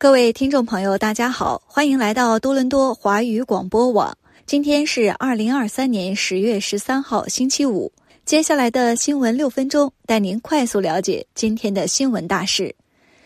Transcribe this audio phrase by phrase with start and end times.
[0.00, 4.16] 各位听众朋友，大家好，欢迎来到多伦多华语广播网。
[4.46, 7.90] 今天是二零二三年十月十三号，星期五。
[8.24, 12.76] 接下来的新闻六分钟，带您快速了解今天的新闻大事。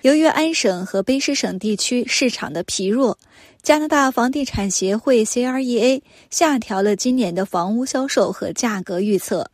[0.00, 3.18] 由于安省和卑诗省地区市场的疲弱，
[3.62, 6.00] 加拿大房地产协会 （CREA）
[6.30, 9.50] 下调了今年的房屋销售和价格预测。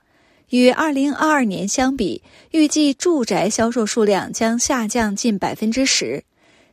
[0.50, 2.22] 与二零二二年相比，
[2.52, 6.22] 预计住宅销售数量将下降近百分之十。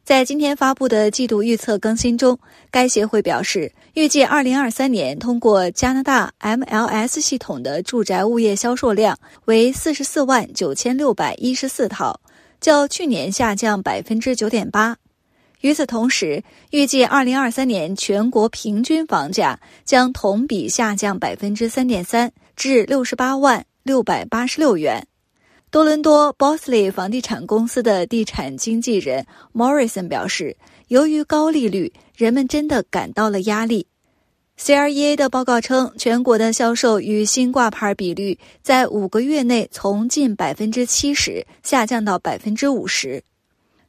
[0.05, 2.37] 在今天发布的季度预测更新中，
[2.69, 12.21] 该协会表示，预计2023年通过加拿大 MLS 系统的住宅物业销售量为44万9614套，
[12.61, 14.95] 较去年下降9.8%。
[15.61, 25.07] 与此同时，预计2023年全国平均房价将同比下降3.3%，至68万686元。
[25.75, 30.55] 多伦多 Bosley 房地产公司的地产经纪人 Morrison 表示，
[30.87, 33.85] 由于高利率，人们真的感到了压力。
[34.57, 43.21] CREA 的报告称，全国的销售与新挂牌比率在五个月内从近百分之七十下降到百分之五十。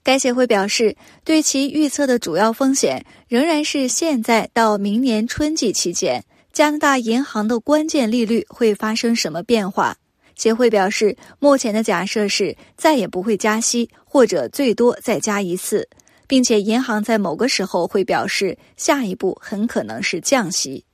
[0.03, 9.97] 该协会表示，对其预测的主要风险仍然是现在到明年春季期间，加拿大银行的关键利率会发生什么变化。
[10.37, 15.89] 协会表示，目前的假设是再也不会加息，或者最多再加一次，
[16.27, 20.85] 并且银行在某个时候会表示下一步很可能是降息。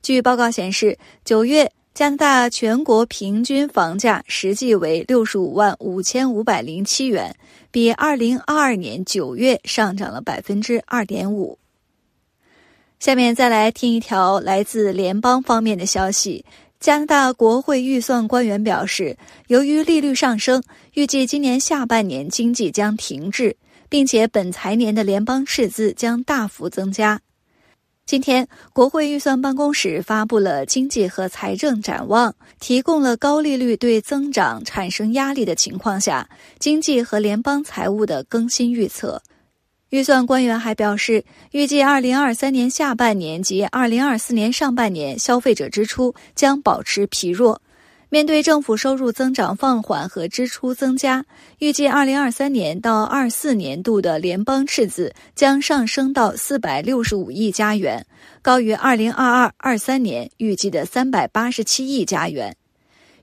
[0.00, 7.34] 据报告显示，九月加拿大全国平均房价实际为六十五万五千五百零七元，
[7.72, 11.58] 比二零二二年九月上涨了百分之二点五。
[13.00, 16.44] 下面再来听一条来自联邦方面的消息。
[16.80, 20.62] 加拿大国会预算官员表示，由于利率上升，
[20.94, 23.54] 预计今年下半年经济将停滞，
[23.90, 27.20] 并且本财年的联邦赤字将大幅增加。
[28.06, 39.22] 今天，国会预算办公室发布了经济和财政展望，提供了高利率对增长产生压力的情况下经济和联邦财务的更新预测。
[39.90, 47.60] 预算官员还表示，预计二零二三年下半年及二零二四年上半年消费者支出将保持疲弱。
[48.08, 51.24] 面对政府收入增长放缓和支出增加，
[51.58, 58.06] 预计二零二三年到二四年度的联邦赤字将上升到四百六十五亿加元，
[58.42, 62.56] 高于二零二二二三年预计的三百八十七亿加元。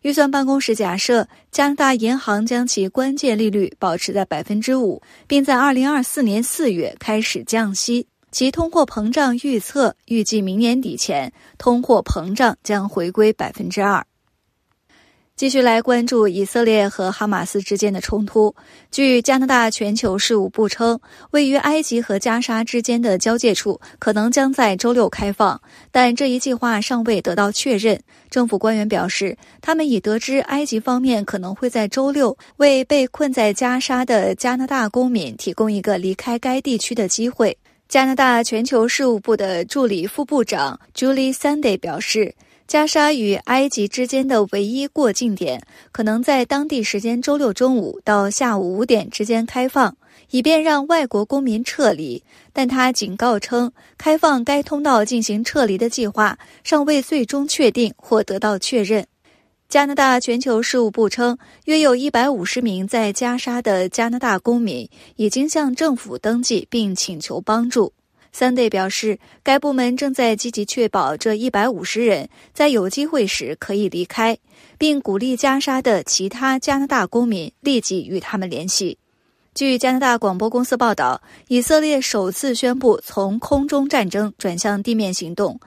[0.08, 8.08] 预算办公室假设，加拿大银行将其关键利率保持在百分之五，并在二零二四年四月开始降息。
[8.32, 14.02] 其通货膨胀预测预计明年底前，通货膨胀将回归百分之二。
[15.38, 18.56] 继续来关注以色列和哈马斯之间的冲突。
[18.90, 21.00] 据加拿大全球事务部称，
[21.30, 25.62] 位于埃及和加沙之间的交界处可能将在周六开放，
[25.92, 28.02] 但这一计划尚未得到确认。
[28.32, 37.56] 政府官员表示，他们已得知埃及方面可能会在周六为被困在加沙的加拿大公民提供一个离开该地区的机会。
[37.88, 42.34] 加拿大全球事务部的助理副部长 Julie Sunday 表示。
[42.68, 49.96] 加沙与埃及之间的唯一过境点可能在当地时间周六中午到下午五点之间开放，
[50.32, 52.22] 以便让外国公民撤离。
[52.52, 59.08] 但他警告称，开放该通道进行撤离的计划尚未最终确定或得到确认。
[59.70, 67.94] 加拿大全球事务部称，约有一百五十名在加沙的加拿大公民已经向政府登记并请求帮助。
[68.32, 74.38] 三 day 表示，该部门正在积极确保这一百五十人在有机会时可以离开，
[74.78, 78.98] 并鼓励加沙的其他加拿大公民立即与他们联系。
[79.56, 85.60] 据加拿大广播公司报道，以色列首次宣布从空中战争转向地面行动。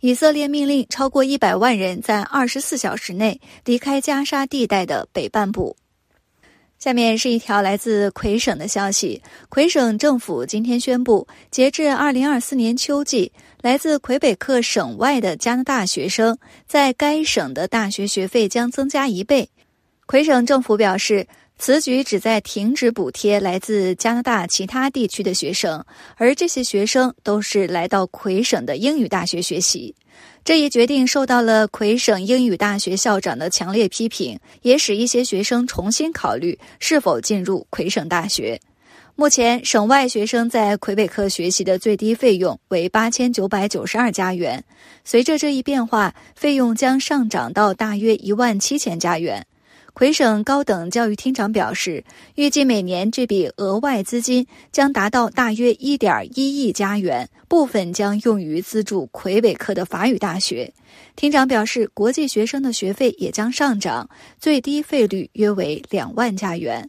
[0.00, 5.76] 以色列命令超过一百万人在二十四小时内离开加沙地带的北半部。
[6.78, 9.20] 下面是一条来自魁省的消息。
[9.48, 13.32] 魁省政府今天宣布，截至二零二四年秋季，
[13.62, 16.38] 来自魁北克省外的加拿大学生
[16.68, 19.50] 在该省的大学学费将增加一倍。
[20.06, 21.26] 魁省政府表示，
[21.58, 25.84] 此举旨在停止补贴来自加拿大其他地区的学生，
[26.16, 29.94] 而这些学生都是来到魁省的英语大学学习。
[30.44, 38.58] 这一决定受到了魁省英语大学校长的强烈批评，也使一些学生重新考虑是否进入魁省大学。
[39.16, 44.62] 目前，省外学生在魁北克学习的最低费用为八千九百九十二加元。
[45.04, 49.44] 随着这一变化，费用将上涨到大约一万七千加元。
[49.98, 52.04] 魁省高等教育厅长表示，
[52.36, 60.72] 预计每年这笔额外资金将达到大约1.1亿加元，部分将用于资助魁北克的法语大学。
[61.16, 64.08] 厅长表示，国际学生的学费也将上涨，
[64.38, 66.88] 最低费率约为两万加元。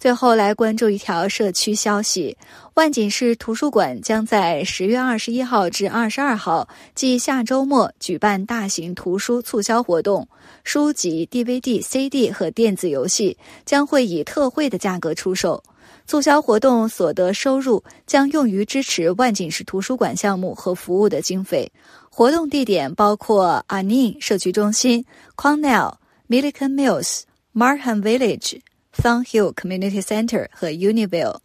[0.00, 2.34] 最后来关注一条社区消息：
[2.72, 10.26] 万锦市图书馆将在十月二十一号至二十二号，即下周末举办大型图书促销活动。
[10.64, 13.36] 书籍、DVD、CD 和电子游戏
[13.66, 15.62] 将会以特惠的价格出售。
[16.06, 21.70] 促销活动所得收入将用于支持万锦市图书馆项目和服务的经费。
[22.08, 25.04] 活动地点包括 Anin 社区中心、
[25.36, 27.24] Cornell、Milliken Mills、
[27.54, 28.60] Marham Village。
[29.00, 31.38] Thornhill Community Center 和 Univille。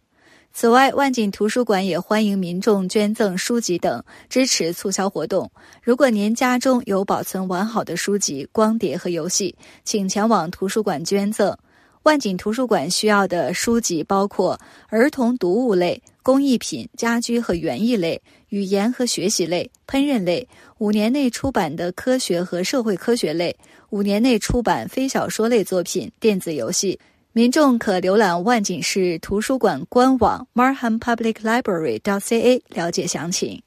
[0.52, 5.50] 此外，万景图书馆也欢迎民众捐赠书籍等，支持促销活动。
[5.82, 9.54] 如果您家中有保存完好的书籍、光碟和游戏，
[9.84, 11.56] 请前往图书馆捐赠。
[12.04, 14.58] 万景图书馆需要的书籍包括
[14.88, 20.46] 儿童读物类、工艺品、家居和园艺类、语言和学习类、烹饪类、
[20.78, 23.54] 五年内出版的科学和社会科学类、
[23.90, 26.98] 五年内出版非小说类作品、电子游戏。
[27.36, 33.62] 民众可浏览万锦市图书馆官网 marhampubliclibrary.ca 了解详情。